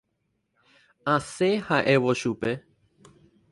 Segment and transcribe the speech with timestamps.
[1.13, 2.51] Asẽ ha'évo chupe.